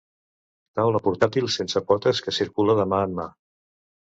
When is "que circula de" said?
2.29-2.89